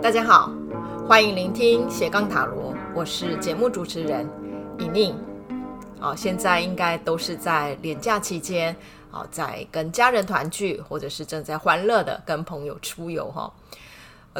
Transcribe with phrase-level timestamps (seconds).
[0.00, 0.50] 大家好，
[1.06, 4.26] 欢迎聆听斜杠塔罗，我是节目主持人
[4.78, 5.14] 尹宁。
[6.00, 8.74] 啊，现在应该都是在年假期间，
[9.10, 13.52] 啊，在跟家人团聚，或者是正在欢乐的跟朋友出游哈。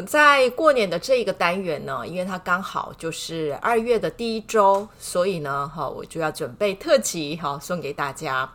[0.07, 8.49] 在过年的这一个单元呢，因为它刚好就是二月的第一周，所以呢，哈，我就要准备特辑哈，送给大家。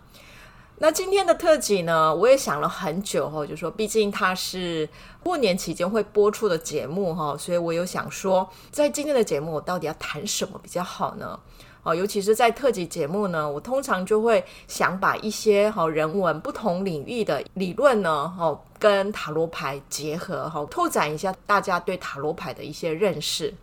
[0.79, 4.89] 那今天的特辑呢，我也想了很久哈，就说毕竟它是
[5.23, 11.39] 过年期间会播出的节目哈，所以我有想说，在今天的节目我到底要谈什么比较好呢？
[11.85, 23.55] 哦，尤其是在特辑节目呢，我通常就会想把一些哈人文不同领域的理论呢，哦，跟塔罗牌结合，哈，拓展一下大家对塔罗牌的一些认识。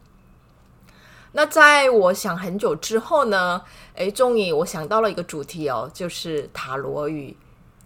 [1.34, 3.62] 那在我想很久之后呢，
[3.95, 7.35] 诶，终于我想到了一个主题哦，就是塔罗与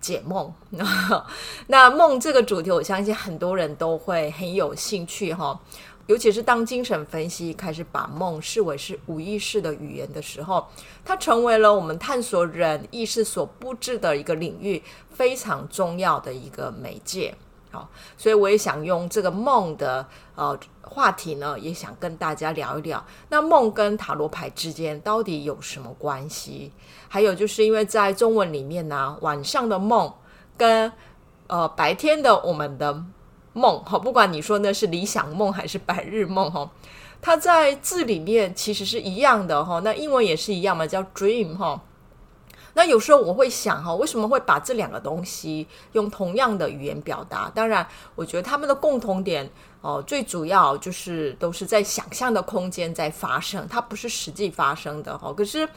[0.02, 0.52] 解梦。
[1.68, 5.60] 那梦这个主题，我相信很多人都会很有兴趣哈。
[6.08, 10.68] 尤其是当精神分析开始把梦视为是无意识的语言的时候，
[11.04, 17.34] 它成为了我们探索人意识所布置的一个领域非常重要的一个媒介。
[18.18, 26.72] 所以我也想用这个梦的呃话题呢，也想跟大家聊一聊，那梦跟塔罗牌之间到底有什么关系？
[27.08, 30.14] 还有就是因为在中文里面呢，晚上的梦
[30.56, 30.92] 跟
[31.48, 33.04] 呃白天的我们的。
[33.58, 36.70] 梦哈，不管你说那是理想梦还是白日梦哈，
[37.22, 39.80] 它在字里面其实是一样的哈。
[39.80, 41.82] 那英文也是一样嘛，叫 dream 哈。
[42.76, 47.52] 那有时候我会想哈，为什么会把这两个东西用同样的语言表达？
[47.56, 49.50] 当然，我觉得他们的共同点
[49.82, 55.34] 哦，最主要就是都是在想象的空间在发生，它不是实际发生的哈。
[55.34, 55.68] 可是。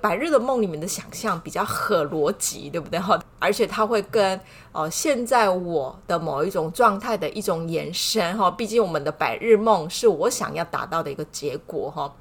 [0.00, 3.18] 白日的梦里面的想象比较合逻辑，对不对哈？
[3.40, 4.40] 而且它会跟
[4.70, 8.48] 哦现在我的某一种状态的一种延伸哈。
[8.48, 12.14] 毕竟我们的白日梦是我想要达到的一个结果哈。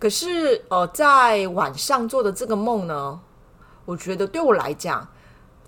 [0.00, 3.20] 可是呃在晚上做的这个梦呢，
[3.84, 5.06] 我觉得对我来讲，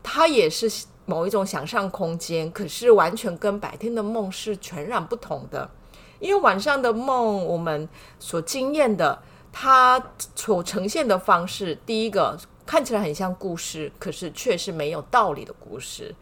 [0.02, 5.70] 它也是某一种想象空间，可是完全跟白天的梦是全然不同的。
[6.18, 7.88] 因为晚上的梦，我们
[8.18, 9.22] 所经验的。
[9.58, 10.02] 它
[10.34, 16.14] 所呈现的方式，第一个看起来很像故事，可是却是没有道理的故事。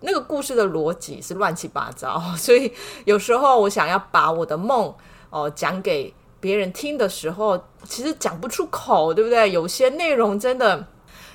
[0.00, 2.72] 那个故事的逻辑是乱七八糟， 所以
[3.04, 4.94] 有时候我想要把我的梦
[5.28, 9.50] 哦、讲给别人听的时候，其实讲不出口，对不对？
[9.50, 10.86] 有些内容真的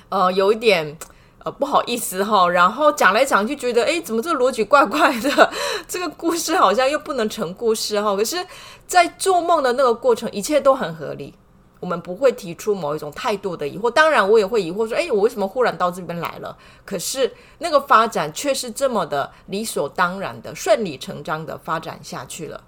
[0.08, 0.96] 呃有一点。
[1.44, 5.50] 呃，不好意思哈，然后讲来讲去觉得，诶，怎么这个逻辑怪怪的？
[5.86, 8.16] 这个故事好像又不能成故事哈。
[8.16, 8.44] 可是，
[8.88, 11.32] 在做梦的那个过程，一切都很合理，
[11.78, 13.88] 我们不会提出某一种态度的疑惑。
[13.88, 16.58] 当然，我也会疑惑说，诶，我为什么忽然到这边来了？
[16.84, 22.60] 可是那个发展却是这么的理所当然的、顺理成章的发展下去了。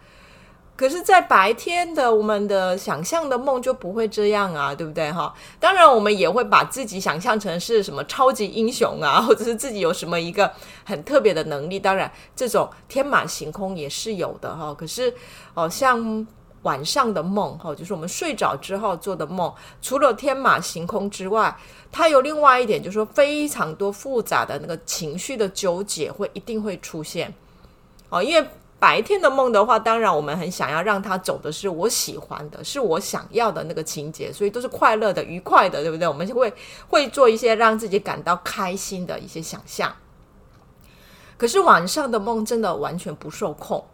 [0.81, 5.31] 可是，在白天的我们的想象的梦就不会这样啊，对不对哈？
[5.59, 10.51] 当然，我们也会把自己想象成是什么超级英雄啊， 或者是自己有什么一个
[10.83, 11.79] 很特别的能力。
[11.79, 14.73] 当然，这种天马行空也是有的哈。
[14.73, 15.13] 可是，
[15.53, 16.27] 哦，像
[16.63, 19.53] 晚上的梦哈，就是我们睡着之后做的梦，
[19.83, 21.55] 除了天马行空之外，
[21.93, 27.35] 它有另外一点，就是说非常多复杂的那个情绪的纠结会一定会出现
[28.09, 28.49] 哦，因为。
[28.81, 36.09] 白天的梦的话，当然我们很想要让他走的是我喜欢的，是我想要的那个情节，所以都是快乐的、愉快的，对不对？
[36.09, 36.51] 我们会
[36.89, 39.95] 会做一些让自己感到开心的一些想象。
[41.37, 43.85] 可是晚上的梦真的完全不受控，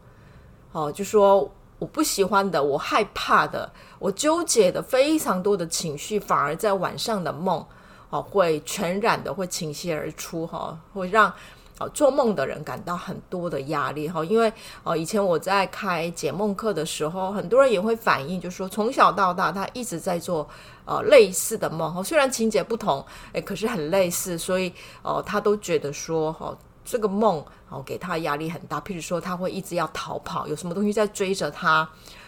[0.70, 7.66] 哦，就说我不喜欢的、我害怕的、我纠结的非常多的情绪，反而在晚上的梦，
[8.10, 11.32] 哦，会全然的会倾泻而出，哈、会让。
[11.78, 14.50] 哦，做梦的人感到很多的压力哈，因为
[14.82, 20.48] 哦，以前我在开解梦课的时候，很多人也会反映，就是说从小到大他一直在做
[20.86, 24.72] 呃类似的梦哈，虽然情节不同，诶，可是很类似，所以
[25.02, 31.86] 哦，他都觉得说哦，这个梦哦给他压力很大，譬如说他会一直要逃跑，有什么东西在追着他，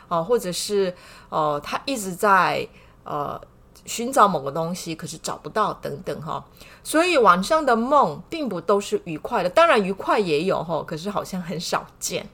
[0.08, 0.94] 哦，或者是
[1.30, 2.68] 哦他一直在
[3.04, 3.40] 呃。
[3.88, 6.44] 寻找某个东西，可是找不到，等等哈，
[6.84, 12.28] 所以晚上的梦并不都是愉快的，当然愉快也有哈，可是好像很少见。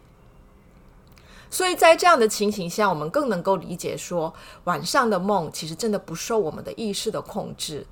[1.48, 4.34] 所以在这样的情形下，我们更能够理解说，
[4.64, 7.86] 晚上的梦其实真的不受我们的意识的控制，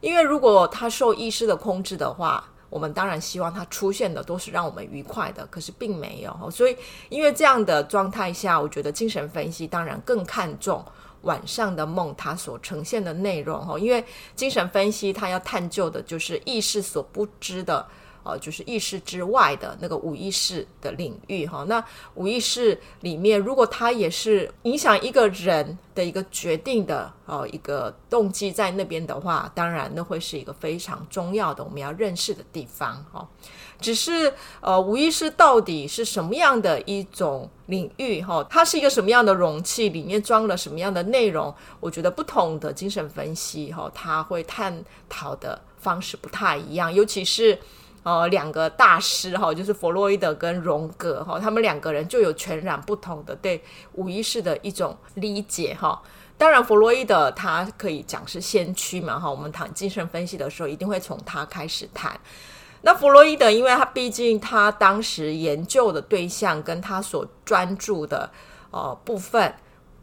[0.00, 6.50] 因为如果它受意识的控制的话，我们当然希望它出现的都是让我们愉快的，可是并没有。
[6.50, 6.76] 所以
[7.08, 10.84] 因为这样的状态下，我觉得精神分析当然更看重。
[11.22, 14.04] 晚上的梦它所呈现的内容哦，因为
[14.34, 17.86] 精神分析它要探究的就是意识所不知的。
[18.22, 21.64] 呃，就是意识之外的那个无意识的领域哈。
[21.68, 21.82] 那
[22.14, 33.26] 无意识里面，如果它也是影响一个人的一个决定的呃一个动机在那边的话，当然那会是一个非常重要的我们要认识的地方哈。
[33.80, 38.44] 只是呃，无意识到底是什么样的一种领域哈？
[38.50, 41.54] 它是一个什么样的容器，里面装了什么样的内容？
[41.78, 47.58] 我觉得不同的精神分析哈，它会探讨的方式不太一样，尤其是。
[48.02, 53.62] 呃，两个大师哈，就是弗洛伊德跟荣格哈，他们两个人就有全然不同的对
[53.92, 56.00] 无意识的一种理解哈。
[56.38, 62.18] 当然，弗洛伊德他可以讲是先驱嘛哈，我们谈精神分析的时候，一定会从他开始谈。
[62.82, 68.30] 那弗洛伊德，因为他毕竟他当时研究的对象跟他所专注的
[68.70, 69.52] 呃部分。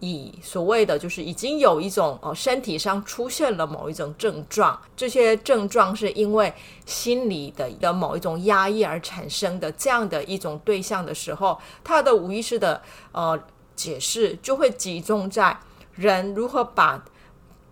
[0.07, 6.53] 以所谓的就是已经有一种哦，身体上出现了某一种症状，这些症状是因为
[6.85, 12.79] 心理的一个某一种压抑而产生的这样的一种对象的时候，他的无意识的
[13.13, 13.39] 呃
[13.75, 15.57] 解释就会集中在
[15.95, 17.03] 人如何把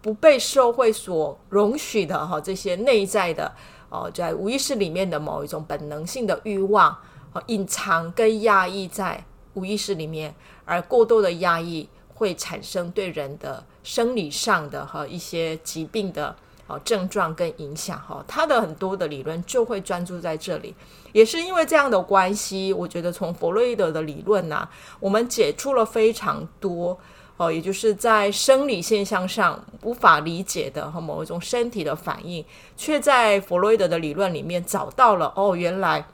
[0.01, 3.53] 不被社会所容许的哈这些内在的
[3.89, 6.97] 哦，在无意识里面的某一种本能性的欲望
[7.31, 10.33] 和隐藏跟压抑在无意识里面，
[10.65, 11.87] 而过多的压抑。
[12.13, 16.35] 会产生对人的生理上的和一些疾病的
[16.67, 20.73] 哦症状跟影响哈，他的很多的理论就会专注在这里，
[21.11, 24.67] 也是因为这样的关系，我觉得从弗洛伊德的理论呐，
[24.99, 26.97] 我们解出了非常多
[27.37, 32.45] 哦，也就是在生理现象上无法理解的和某一种身体的反应，
[32.77, 36.05] 却在弗洛伊德的理论里面找到了哦，原来。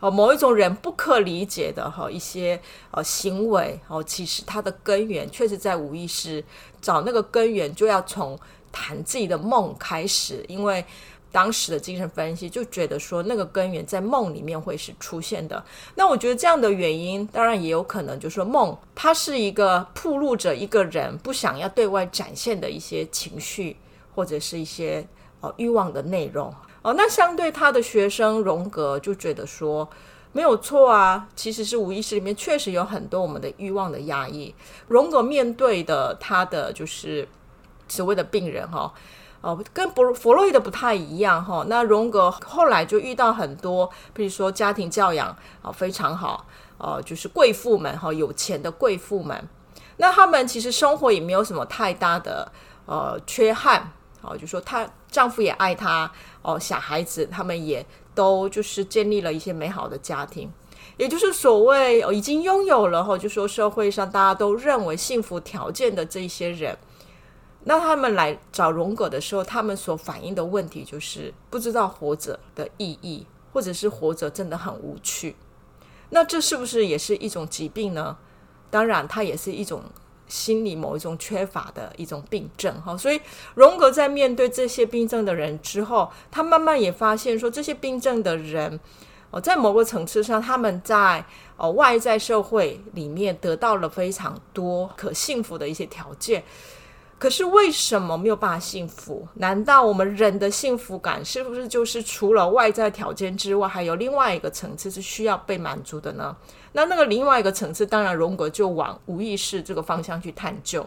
[0.00, 2.60] 哦，某一种人不可理解的哈一些
[2.92, 6.44] 呃行为哦，其实它的根源确实在无意识。
[6.80, 8.38] 找那个根源，就要从
[8.70, 10.84] 谈自己的梦开始，因为
[11.32, 15.62] 当时的精神分析就觉得说，那个根源在梦里面会是出现的。
[15.96, 23.76] 那我觉得这样的原因，当然也有可能就是说梦它是一个暴露着一个人不想要对外展现的一些情绪
[24.14, 25.04] 或者是一些
[25.40, 26.54] 呃欲望的内容。
[26.82, 29.88] 哦，那相对他的学生荣格就觉得说
[30.32, 34.54] 没有错啊，其实是无意识里面确实有很多我们的欲望的压抑。
[34.86, 37.26] 荣格面对的他的就是
[37.88, 38.92] 所谓的病人哈，
[39.40, 41.64] 哦，跟弗弗洛伊德不太一样哈。
[41.66, 46.46] 那荣格后来就遇到很多，比如说家庭教养啊非常好，
[46.78, 49.48] 呃，就是贵妇们哈，有钱的贵妇们，
[49.96, 52.52] 那他们其实生活也没有什么太大的
[52.86, 53.92] 呃缺憾。
[54.28, 56.10] 哦，就说她丈夫也爱她
[56.42, 57.84] 哦，小孩子他们也
[58.14, 60.52] 都就是建立了一些美好的家庭，
[60.96, 66.76] 也就是所谓哦已经拥有了哈，就说社会上大家都认为幸福条件的这些人，
[67.64, 75.36] 那他们来找荣格的时候，他们所反映的问题就是不知道活着的意义，或者是活着真的很无趣。
[76.10, 78.16] 那这是不是也是一种疾病呢？
[78.70, 79.82] 当然，它也是一种。
[80.28, 83.20] 心理某一种缺乏的一种病症哈，所以
[83.54, 88.78] 荣格在面对这些病症的人之后，他慢慢也发现说，这些病症的人
[89.30, 91.24] 哦，在某个层次上，他们在
[91.56, 96.44] 哦外在社会里面得到了非常多可幸福的一些条件。
[97.18, 99.26] 可是为什么没有办法幸福？
[99.34, 106.36] 难道我们人的幸福感是不是就是除了外在条件之外，还有另外一个层次是需要被满足的呢？
[106.72, 110.86] 那那个另外一个层次，当然荣格就往无意识这个方向去探究。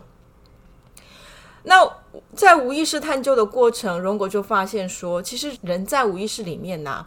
[1.63, 1.88] 那
[2.35, 7.05] 在无意识探究的过程，荣格就发现说，其实人在无意识里面呢、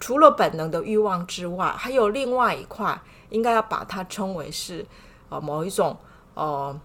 [0.00, 3.00] 除了本能的欲望之外，还有另外一块，
[3.30, 4.86] 应该要把它称为是
[5.28, 5.96] 呃某一种
[6.34, 6.80] 呃。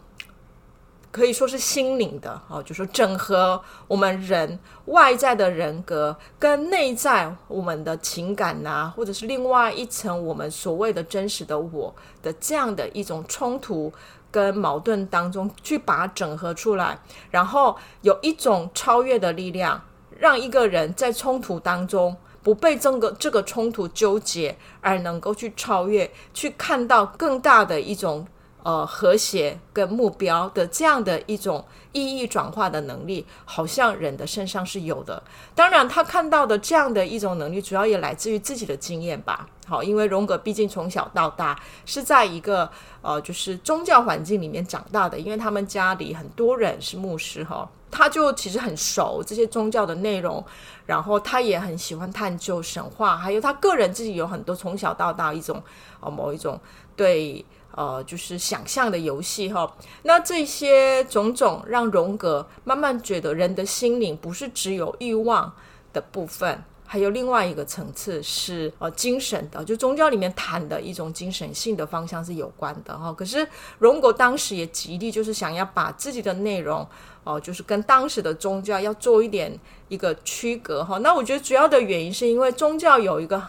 [1.12, 13.92] 可以说是心灵的哦，就说整合我们人外在的人格跟内在我们的情感呐、或者是另外一层我们所谓的真实的我的这样的一种冲突
[14.30, 17.00] 跟矛盾当中，去把它整合出来，
[17.32, 19.82] 然后有一种超越的力量，
[20.20, 28.28] 让一个人在冲突当中不被这个这个冲突纠结，而能够去超越，去看到更大的一种。
[28.68, 35.24] 呃，和谐跟目标的这样的一种意义转化的能力，好像人的身上是有的。
[35.56, 39.48] 当然，他看到的这样的一种能力，主要也来自于自己的经验吧。
[39.66, 42.70] 好，因为荣格毕竟从小到大是在一个
[43.02, 50.44] 呃，就是宗教环境里面长大的，因为他们家里很多人是牧师哈，他就其实很熟这些宗教的内容，
[50.86, 55.64] 然后他也很喜欢探究神话，还有他个人自己有很多从小到大一种
[56.02, 56.60] 呃某一种
[56.98, 57.46] 对。
[57.78, 59.72] 呃，就是想象的游戏哈。
[60.02, 65.54] 那这些种种让荣格慢慢觉得人的心灵不是只有欲望
[65.94, 66.64] 的部分。
[66.90, 73.12] 还有另外一个层次是呃精神的，就宗教里面谈的一种精神性的方向是有关的哈。
[73.12, 73.46] 可是
[73.78, 76.88] 荣格当时也极力就是想要把自己的内容
[77.26, 79.54] 哦、就是跟当时的宗教要做一点
[79.90, 80.98] 一个区隔哈。
[81.00, 83.44] 那我觉得主要的原因是因为宗教有一个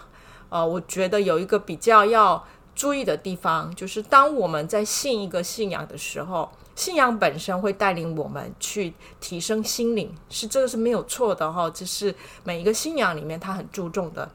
[0.49, 2.45] 呃，我觉得有一个比较要
[2.79, 6.49] 注意的地方，就是当我们在信一个信仰的时候。
[6.77, 11.69] 信仰本身会带领我们去提升心灵，是这个是没有错的哈。
[11.71, 14.31] 这是每一个信仰里面他很注重的。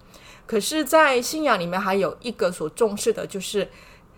[0.45, 3.71] 可是，在信仰里面还有一个所重视的，就是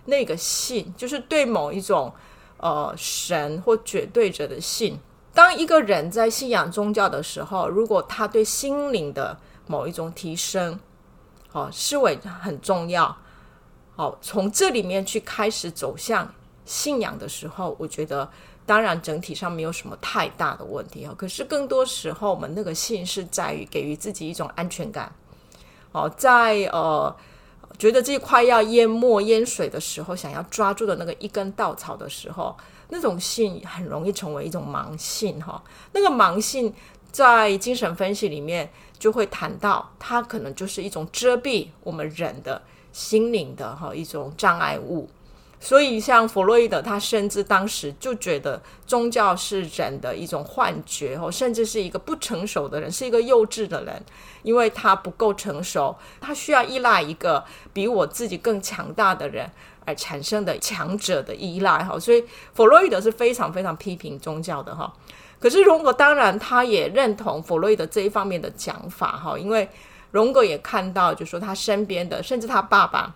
[0.05, 2.11] 那个信，就是对某一种
[2.57, 4.97] 呃神或绝对者的信。
[5.31, 10.79] 当一个人在信仰宗教的时候，如果他对心灵的某一种提升，
[11.51, 13.15] 哦，视为很重要，
[13.95, 16.33] 哦，从这里面去开始走向。
[16.67, 18.27] 信仰的时候，我觉得
[18.65, 21.13] 当然整体上没有什么太大的问题哦。
[21.15, 25.13] 可是更多时候，我们那个信是在于给予自己一种安全感
[25.91, 27.15] 哦，在呃
[27.77, 32.57] 觉得自己快要淹没淹水的时候，想要抓住的那个一根稻草的时候，
[32.89, 35.63] 那种信很容易成为一种盲信哈。
[35.91, 36.73] 那个盲信
[37.11, 42.59] 在精神分析里面就会谈到，它可能就是一种遮蔽我们人的
[42.95, 45.09] 心灵的哈一种障碍物。
[45.59, 54.01] 所以，像弗洛伊德，他甚至当时就觉得宗教是人的一种幻觉，哦，甚至是一个不成熟的人，是一个幼稚的人，
[54.43, 59.49] 因为他不够成熟，他需要依赖一个比我自己更强大的人
[59.85, 61.99] 而产生的强者的依赖，哈。
[61.99, 62.23] 所以，
[62.53, 64.93] 弗洛伊德是非常非常批评宗教的，哈。
[65.39, 69.67] 可是，荣格当然他也认同弗洛伊德这一方面的讲法，哈，因为
[70.15, 73.13] 荣格也看到，就说他身边的，甚至他爸爸。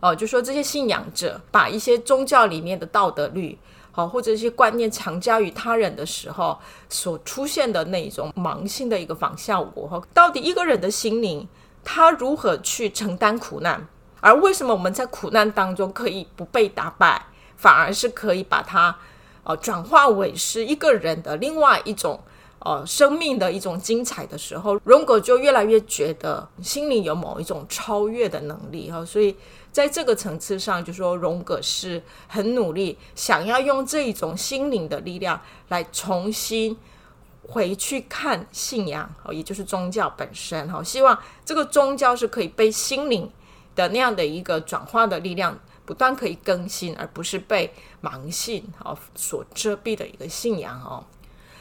[0.00, 3.56] 哦，就说这些信仰者把一些宗教里面的道德律，
[3.92, 6.58] 好、哦、或者一些观念强加于他人的时候，
[6.88, 10.04] 所出现的那种盲信的一个反效果。
[10.12, 11.46] 到底一个人的心灵，
[11.84, 13.86] 他如何去承担苦难？
[14.20, 18.98] 而为什么我们在苦难当中可以不被打败，反而是可以把它，
[19.44, 22.20] 呃，转化为是一个人的另外一种，
[22.60, 28.90] 呃，生命的一种精彩的时候，荣格就越来越觉得心灵有某一种超越的能力。
[28.90, 29.36] 哈、哦，所以。
[29.70, 36.76] 在这个层次上，就说荣格是很努力，想要用这一种心灵的力量来重新
[37.46, 43.30] 回去看信仰，哦，也就是宗教本身，哈，希望这个宗教是可以被心灵
[43.76, 47.72] 的那样的一个转化的力量不断可以更新，而不是被
[48.02, 51.04] 盲信哦所遮蔽的一个信仰哦。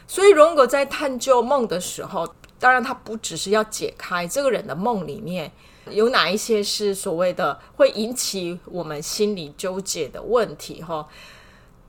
[0.08, 5.52] 所以荣格在探究梦的时候，当然他不只是要解开这个人的梦里面。
[5.90, 10.82] 有哪一些是所谓的会引起我们心理纠结的问题？
[10.84, 11.08] 哈，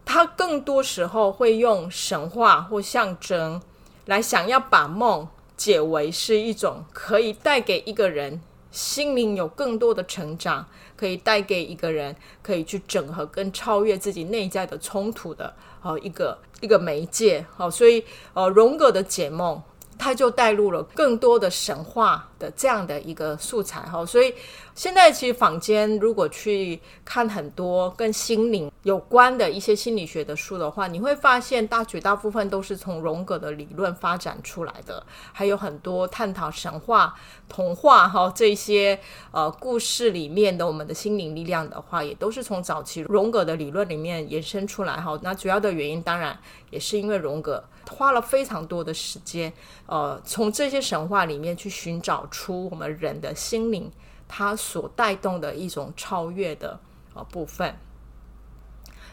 [0.04, 3.60] 他更多时候会用神话或象征
[4.06, 17.44] 来想要把梦解为是一种可以带给一个人心灵有更多的成长，可以带给一个人可以去整合跟超越自己内在的冲突的哦一个一个媒介。
[17.56, 18.04] 好，所以
[18.34, 19.62] 呃，荣格的解梦。
[20.00, 24.32] 他就带入了更多的神话的这样的一个素材哈，所以
[24.78, 37.12] 现在其实坊间如果去看很多跟心灵有关的一些心理学的书的话，你会发现大绝大部分都是从荣格的理论发展出来的，还有很多探讨神话、
[37.48, 38.96] 童话哈这些
[39.32, 45.18] 呃故事里面的我们的心灵力量的话，也都是从早期荣格的理论里面延伸出来哈。
[45.24, 46.38] 那主要的原因当然
[46.70, 47.64] 也是因为荣格。
[47.90, 49.52] 花了非常多的时间，
[49.86, 53.90] 呃，从这些神话里面去寻找出我们人的心灵，
[54.28, 56.78] 它所带动的一种超越的
[57.14, 57.74] 呃部分。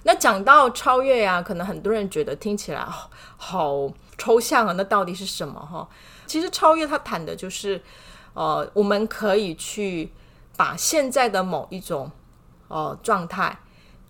[0.03, 5.87] 那讲到超越呀、啊，可能很多人觉得听起来好，好抽象啊，那到底是什么哈？
[6.27, 7.81] 其实超越它谈的就是，
[8.33, 10.11] 呃，我们可以去
[10.55, 12.11] 把现在的某一种
[12.67, 13.57] 呃状态。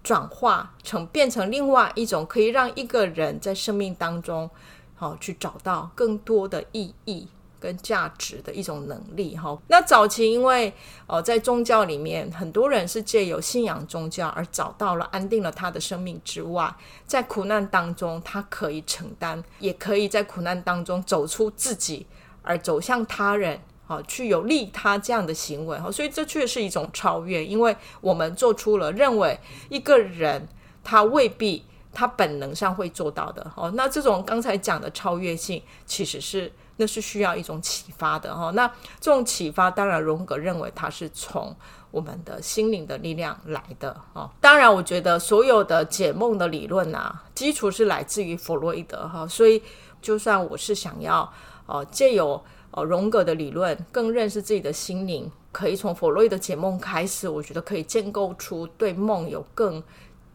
[0.03, 4.47] 转化成变成另外一种可以让一个人在生命当中，
[4.93, 7.27] 好、哦、去找到更多的意义
[7.65, 10.71] 跟价值的一种能力哈、那早期因为
[11.07, 16.71] 呃在宗教里面，很多人是借由信仰宗教而找到了安定了他的生命之外，
[17.07, 22.05] 在苦难当中他可以承担，也可以在苦难当中走出自己，
[22.43, 23.59] 而走向他人。
[23.87, 30.47] 好，去有利他这样的行为，哈，所以这却是一种超越，因为我们做出了认为一个人
[30.83, 38.51] 他未必他本能上会做到的，哦，那这种刚才讲的超越性，其实是那是需要一种启发的哈。
[38.51, 38.67] 那
[38.99, 41.55] 这种启发，当然荣格认为它是从
[41.91, 44.29] 我们的心灵的力量来的哦。
[44.41, 49.25] 当然，我觉得所有的解梦的理论啊，基础是来自于弗洛伊德哈。
[49.27, 49.61] 所以，
[50.01, 51.31] 就算我是想要
[51.65, 59.81] 哦借由哦荣格的理论更认识自己的心灵，可以从弗洛伊德解梦开始，我觉得可以建构出对梦有更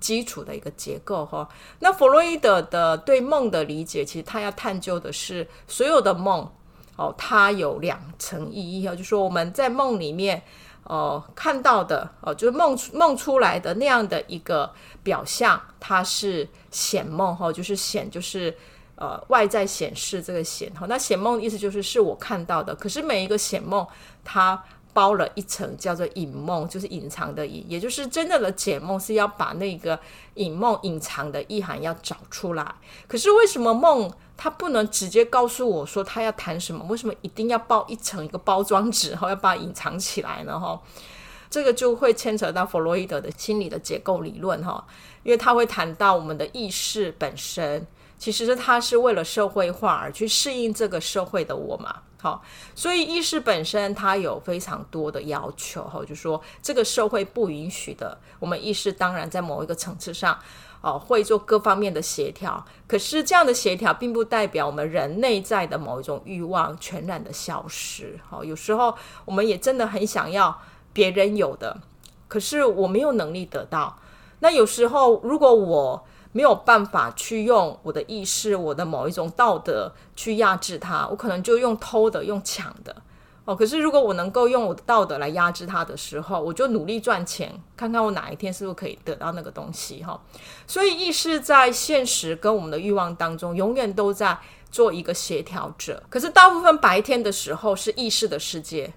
[0.00, 1.48] 基础的一个结构哈。
[1.78, 6.50] 那弗洛伊德的对梦的理解，其实他要探究的是所有的梦
[6.96, 10.42] 哦，它有两层意义哈，就说我们在梦里面。
[10.84, 14.68] 哦，看到的哦，就是梦梦出来的那样的一个
[15.04, 18.52] 表象，它是显梦哈，就是显就是
[18.96, 20.86] 呃外在显示这个显哈。
[20.88, 23.86] 那显梦的意思就是是我看到的，可是每一个显梦
[24.24, 24.60] 它
[24.92, 29.98] 包了一层叫做隐梦，就是隐藏的隐，也就是真正的解梦是要把那个
[30.34, 32.74] 隐梦隐藏的意涵要找出来。
[33.06, 34.10] 可是为什么梦？
[34.42, 40.58] 它不能直接告诉我说他要谈什么，为什么一定要包一层一个包装纸，然后要把它隐藏起来呢？
[40.58, 40.80] 哈，
[41.50, 44.82] 这个就会牵扯到弗洛伊德的心理的结构理论哈，
[45.24, 52.42] 因为他会谈到我们的意识本身，其实是他是为了社会化而去适应这个社会的我嘛，好，
[52.74, 60.38] 所以意识本身它有非常多的要求哈，就说这个社会不允许的，我们意识当然在某一个层次上。
[60.82, 68.18] 哦，会做各方面的协调，可是这样的协调并不代表我们人内在的某一种欲望全然的消失。
[68.26, 68.96] 好，有时候
[69.26, 70.58] 我们也真的很想要
[70.94, 71.82] 别人有的，
[72.28, 73.98] 可是我没有能力得到。
[74.38, 82.94] 那有时候如果我没有办法去用我的意识、我的某一种道德去压制它，我可能就用偷的、用抢的。
[83.46, 90.20] 哦，可是如果我能够用我的道德来压制他的时候，我就努力赚钱，看看我哪一天是不是可以得到那个东西哈。
[90.66, 94.38] 所以意识在现实跟我们的欲望当中，永远都在
[94.70, 96.00] 做一个协调者。
[96.08, 98.92] 可是大部分白天的时候是意识的世界，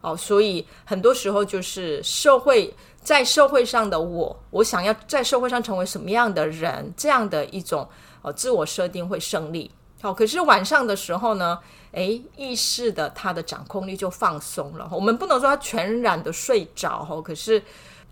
[0.00, 2.72] 哦，所以很多时候就是社会
[3.02, 7.88] 在社会上的我，我想要在社会上成为什么样的人，这样的一种
[8.22, 9.70] 呃自我设定会胜利。
[10.02, 11.58] 好，可是晚上的时候呢，
[11.92, 14.88] 诶，意识的它的掌控力就放松了。
[14.92, 17.60] 我们不能说他全然的睡着哈，可是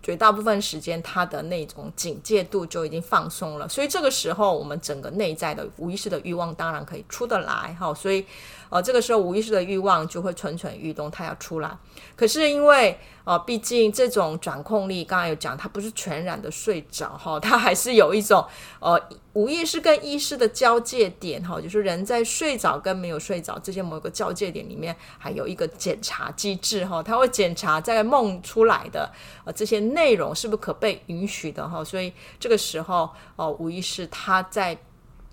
[0.01, 3.69] 绝大部分时间他的那种警戒度就已经放松了。
[3.69, 7.93] 所以这个时候，我们整个内在的无意识的欲望当然可以出得来哈。
[7.93, 8.25] 所以
[8.69, 11.77] 呃，这个时候无意识的欲望就会蠢蠢欲动，它要出来。
[12.15, 18.45] 可是因为呃，毕竟这种掌控力，刚才有讲，它不是全然的睡着哈，它还是有一种
[18.79, 19.01] 呃。
[19.35, 29.11] 无意识跟意识的交界点，哈，就是人在睡着跟没有睡着之间某个交界点里面，还有一个检查机制，哈，它会检查在梦出来的
[29.43, 34.77] 呃这些内容是不是可被允许的，哈，所以这个时候哦，无意识它在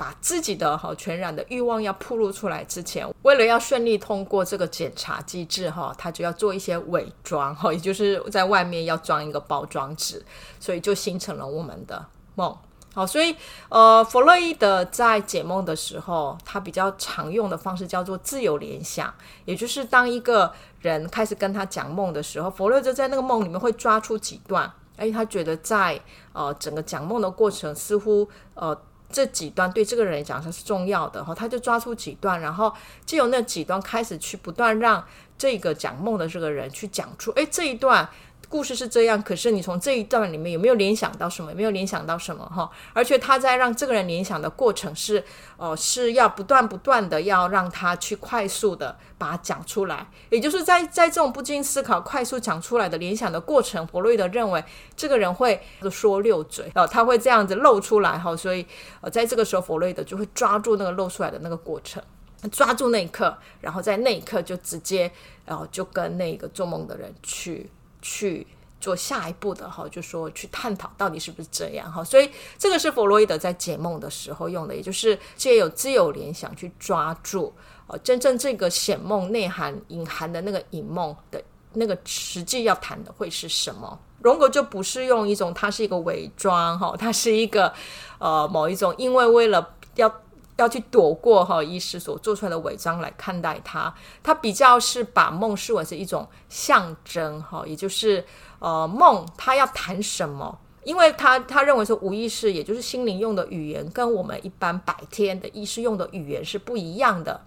[0.02, 10.20] 把自己的哈全然的欲望要暴露出来之前，为了要顺利通过这个检查机制，哈，他就要做一些伪装，哈，也就是在外面要装一个包装纸，
[10.58, 12.52] 所以就形成了我们的梦。
[12.92, 13.36] 好，所以
[13.68, 26.00] 呃，弗洛伊德在解梦的时候，他比较常用的方式叫做自由联想，也就是当一个人开始跟他讲梦的时候，弗洛伊德在那个梦里面会抓出几段，哎，他觉得在
[26.32, 28.76] 呃整个讲梦的过程，似乎呃
[29.12, 32.72] 这几段对这个人来讲它是重要的哈，他就抓出几段，然后
[33.04, 35.04] 就由那几段开始去不断让
[35.36, 38.08] 这个讲梦的这个人去讲出，哎，这一段。
[38.52, 41.50] 故事是这样，可是你从这一段里面有没有联想到什么？
[41.52, 42.44] 有没有联想到什么？
[42.54, 45.24] 哈，而且他在让这个人联想的过程是，
[45.56, 54.62] 哦，是要不断不断的要让他去快速的把它讲出来，也就是在在这种不经思考、快速讲出来的联想的过程，弗洛伊德认为
[54.94, 55.58] 这个人会
[55.90, 58.66] 说溜嘴，哦，他会这样子露出来，哈，所以
[59.00, 62.02] 呃，在这个时候，弗洛伊德就会抓住那个露出来的那个过程，
[62.50, 65.10] 抓住那一刻，然后在那一刻就直接，
[65.46, 67.70] 然后就跟那个做梦的人去。
[68.02, 68.46] 去
[68.80, 77.54] 做下一步的哈，就说去探讨到底是不是这样哈，所以这个是弗洛伊德在解梦的时候用的，也就是借由自由联想去抓住
[77.86, 81.42] 哦，真正这个显梦内涵隐含的那个隐梦的
[81.74, 83.98] 那个实际要谈的会是什么？
[84.20, 87.72] 荣格就不是用一种它是一个伪装哈，它是一个
[88.18, 90.12] 呃某一种，因为为了要。
[90.56, 98.24] 要去躲过哈意识所做出来的伪装来看待它，它比较是把梦视为是一种象征哈，也就是
[98.58, 100.58] 呃梦它要谈什么？
[100.84, 107.40] 因为他他认为说无意识也就是心灵用的语言跟我们一般白天的意识用的语言是不一样的。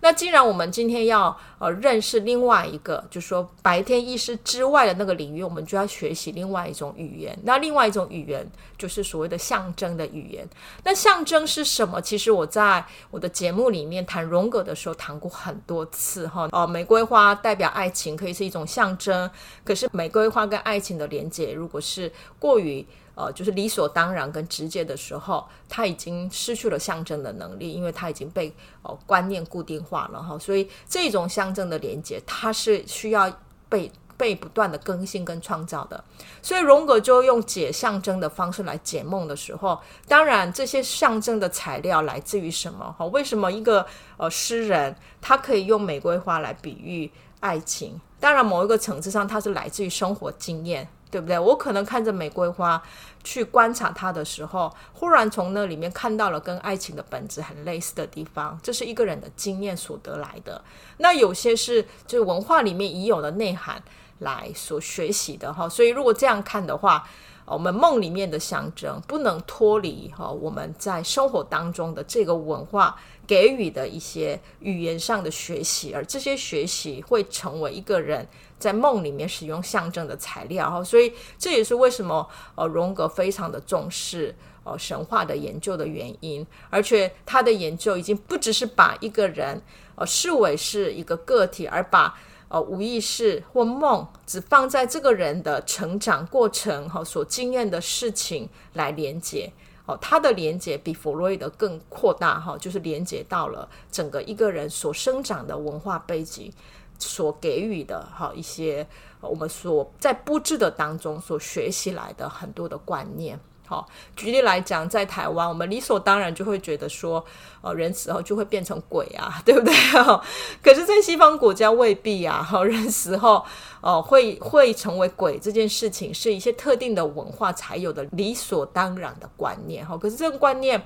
[0.00, 7.38] 那既然我们今天要呃认识另外一个，就是说白天意识之外的那个领域，我们就要学习另外一种语言。
[7.44, 10.48] 那另外一种语言就是所谓的象征的语言。
[10.84, 12.00] 那象征是什么？
[12.00, 16.48] 其实我在我的节目里面谈荣格的时候谈过很多次哈。
[16.52, 19.30] 哦，玫瑰花代表爱情，可以是一种象征。
[19.64, 22.84] 可是玫瑰花跟爱情的连接，如果是过于
[23.20, 28.50] 呃，就是理所当然跟直接的时候，他已经失去了象征的能力，因为他已经被
[28.82, 30.38] 呃观念固定化了哈。
[30.38, 33.30] 所以这种象征的连接，它是需要
[33.68, 36.02] 被被不断的更新跟创造的。
[36.40, 39.78] 所以荣格就用解象征的方式来解梦的时候，
[40.08, 42.94] 当然这些象征的材料来自于什么？
[42.98, 43.84] 哈，为什么一个
[44.16, 48.00] 呃诗人他可以用玫瑰花来比喻爱情？
[48.18, 50.88] 当然，某一个层次上，它是来自于生活经验。
[51.12, 51.36] 对不对？
[51.36, 52.80] 我可能看着玫瑰花
[53.22, 58.58] 去观察它的时候，忽然从那里面看到了跟爱情的本质很类似的地方。
[58.62, 60.62] 这是一个人的经验所得来的。
[60.98, 63.82] 那有些是就是文化里面已有的内涵
[64.20, 65.68] 来所学习的哈。
[65.68, 67.06] 所以如果这样看的话，
[67.44, 78.26] 我们梦里面的象征不能脱离哈我们在生活当中的这个文化给予的一些语言上的学习，而这些学习会成为一个人。
[78.60, 89.60] 在梦里面使用象征的材料哈，所以这也是为什么呃荣格非常的重视呃神话的研究的原因，而且他的研究已经不只是把一个人
[89.94, 92.14] 呃视为是一个个体，而把
[92.48, 99.50] 呃无意识或梦只放在这个人的成长过程哈所经验的事情来连接
[99.86, 106.52] 哦，他的连接比弗洛伊德更扩大哈，就是连接到了整个一个人所生长的文化背景。
[107.00, 108.86] 所给予的哈一些，
[109.20, 117.24] 我们所在布置的当中所学习来的很多的观念，好，举例来讲，在台湾，我们理所当然就会觉得说，
[117.62, 119.74] 呃，人死后就会变成鬼啊， 对不对？
[120.62, 123.44] 可是，在西方国家未必啊， 人死后，
[123.80, 129.96] 呃，会会成为鬼这件事情，是一些特定的文化才有的理所当然的观念，哈。
[129.96, 130.84] 可是这个观念。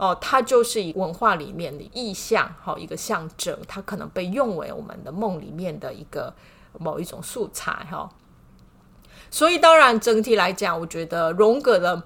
[0.00, 6.32] 哦，它就是以文化里面的意象，好一个象征，它可能被用为我们的梦里面的一个
[6.78, 8.08] 某一种素材，哈。
[9.30, 12.02] 所以当然整体来讲，我觉得荣格的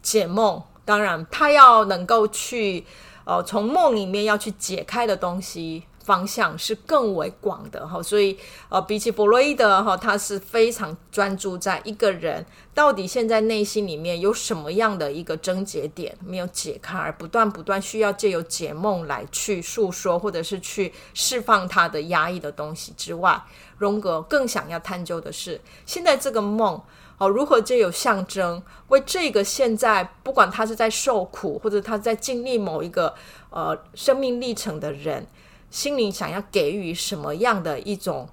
[0.00, 2.86] 解梦，当然他要能够去，
[3.24, 5.82] 哦，从梦里面要去解开的东西。
[6.04, 8.38] 方向是更为广的哈，所以
[8.68, 23.42] 呃，比起弗洛伊德哈，他是非常专注在一个人到底现在内心里面有什么样的一个症结点没有解开，而不断不断需要借由解梦来去诉说，或者是去释放他的压抑的东西之外，
[23.78, 26.78] 荣格更想要探究的是，现在这个梦
[27.16, 33.14] 哦，如何借由象征为这个现在不管他是在受苦或者他在经历某一个
[33.48, 35.26] 呃生命历程的人。
[35.74, 38.28] 心灵想要给予什么样的一种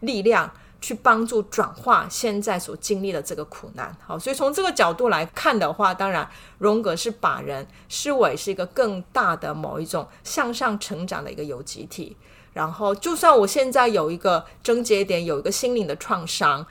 [0.00, 3.96] 力量，去帮助转化现在所经历的这个苦难？
[4.04, 12.16] 好，所以从这个角度来看的话，当然，荣格是把人视为是一个更大的某一种向上成长的一个有机体。
[12.52, 16.66] 然后，就算我现在有一个症结点，有一个心灵的创伤，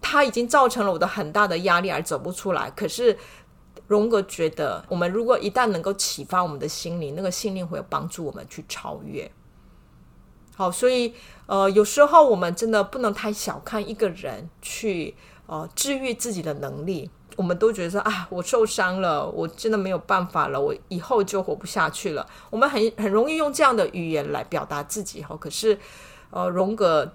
[0.00, 2.70] 它已经造成了我的很大的压力而走不出来。
[2.76, 3.18] 可是，
[3.88, 9.28] 荣格觉得，我们如果一旦能够启发我们的心灵，那个心灵会有帮助我们去超越。
[10.58, 11.14] 好，所以
[11.46, 15.14] 呃，有时候我们真的不能太小看一个人去
[15.46, 17.08] 呃治愈自己的能力。
[17.36, 22.26] 我们都觉得说啊，我受伤了，我真的没有办法了，我以后就活不下去了。
[22.50, 25.36] 我们很很容易用这样的语言来表达自己哈。
[25.36, 25.78] 可是
[26.30, 27.12] 呃，荣格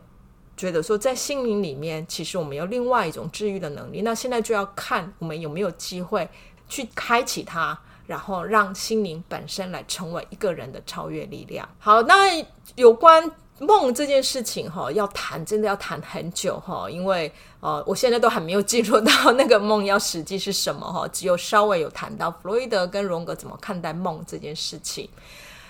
[0.56, 4.04] 觉得说，在心灵里面，其实我们有另外一种治愈的能力。
[4.04, 6.30] 那现在就要看我们有没有机会
[6.70, 7.78] 去开启它。
[8.06, 11.68] 然后让心灵本身来成为一个人的超越力量。
[11.80, 25.08] 好，那有关梦这件事情哈，要谈真的要谈很久哈，因为呃，我现在都还没有进入到那个梦要实际是什么哈，只有稍微有谈到弗洛伊德跟荣格怎么看待梦这件事情。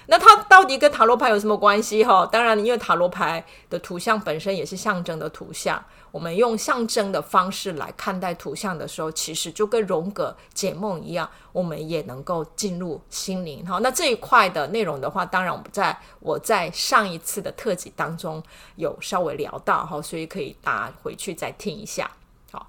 [0.07, 2.25] 那它到底跟塔罗牌有什么关系哈？
[2.25, 5.83] 当然，因为塔罗牌的图像本身也是象征的图像。
[6.11, 13.65] 我们用象征的方式来看待图像的时候，其实就跟荣格解梦一样，我们也能够进入心灵。
[13.65, 18.43] 好，那这一块的内容的话，当然我们在我在上一次的特辑当中
[18.75, 22.11] 有稍微聊到哈，所以可以大家回去再听一下
[22.51, 22.67] 好。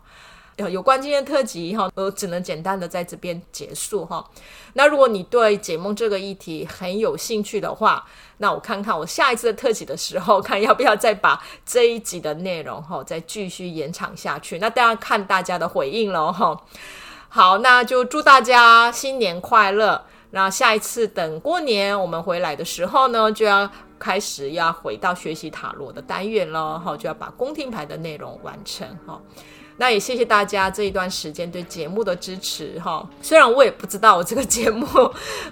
[0.70, 4.24] 有关今天特辑哈，我只能简单的在这边结束哈。
[4.74, 8.04] 那如果你对解梦这个议题很有兴趣的话，
[8.38, 14.58] 那我看看我下一次的特辑的时候，看要不要再把这一集的内容哈再继续延长下去。
[14.58, 16.60] 那大家看大家的回应喽哈。
[17.28, 20.04] 好，那就祝大家新年快乐。
[20.30, 29.20] 那下一次等过年我们回来的时候呢，就要开始要回到学习塔罗的单元了哈，就要把宫廷牌的内容完成哈。
[29.76, 33.08] 那也谢谢大家这一段时间对节目的支持哈。
[33.20, 34.86] 虽然我也不知道我这个节目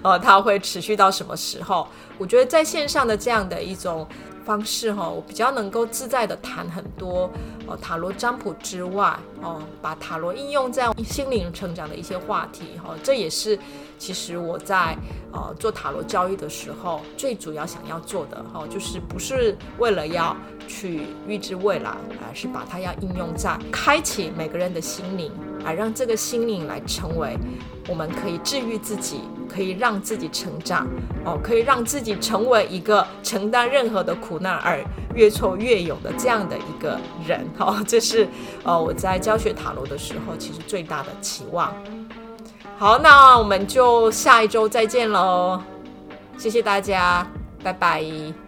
[0.01, 4.07] 呃它会持续到什么时候，我觉得在线上的这样的一种
[4.45, 7.29] 方式哈，我比较能够自在的谈很多
[7.67, 13.57] 呃塔罗占卜之外哦，把塔罗应用在心灵成长的一些话题哈，这也是
[13.97, 14.97] 其实我在
[15.31, 20.35] 呃做塔罗教育的时候最主要想要做的哈，就是不是为了要。
[20.65, 21.91] 去预知未来，
[22.25, 25.29] 而是把它要应用在开启每个人的心灵，
[25.65, 27.37] 而让这个心灵来成为
[27.87, 30.87] 我们可以治愈自己，可以让自己成长，
[31.25, 34.83] 哦，可以让自己成为一个承担任何的苦难而
[35.15, 37.45] 越挫越勇的这样的一个人。
[37.57, 38.27] 哦，这是
[38.63, 41.73] 呃我在教学塔罗的时候其实最大的期望。
[42.77, 45.61] 好，那我们就下一周再见喽，
[46.37, 47.25] 谢谢大家，
[47.63, 48.42] 拜拜。